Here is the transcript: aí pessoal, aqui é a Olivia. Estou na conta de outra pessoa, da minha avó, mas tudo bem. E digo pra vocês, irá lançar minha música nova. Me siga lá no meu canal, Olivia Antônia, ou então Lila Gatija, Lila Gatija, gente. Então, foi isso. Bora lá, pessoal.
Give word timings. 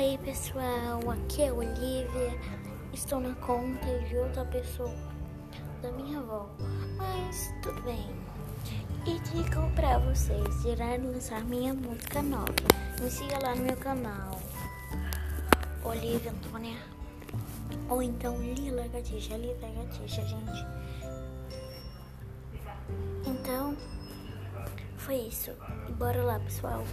aí 0.00 0.16
pessoal, 0.16 1.10
aqui 1.10 1.42
é 1.42 1.48
a 1.48 1.54
Olivia. 1.54 2.40
Estou 2.90 3.20
na 3.20 3.34
conta 3.34 3.98
de 4.08 4.16
outra 4.16 4.46
pessoa, 4.46 4.94
da 5.82 5.92
minha 5.92 6.18
avó, 6.18 6.48
mas 6.96 7.52
tudo 7.62 7.82
bem. 7.82 8.08
E 9.06 9.20
digo 9.20 9.70
pra 9.74 9.98
vocês, 9.98 10.64
irá 10.64 10.96
lançar 10.96 11.44
minha 11.44 11.74
música 11.74 12.22
nova. 12.22 12.46
Me 13.00 13.10
siga 13.10 13.38
lá 13.42 13.54
no 13.54 13.62
meu 13.62 13.76
canal, 13.76 14.40
Olivia 15.84 16.30
Antônia, 16.30 16.78
ou 17.90 18.02
então 18.02 18.40
Lila 18.40 18.88
Gatija, 18.88 19.36
Lila 19.36 19.68
Gatija, 19.76 20.22
gente. 20.24 20.66
Então, 23.26 23.76
foi 24.96 25.16
isso. 25.16 25.50
Bora 25.98 26.22
lá, 26.22 26.40
pessoal. 26.40 26.84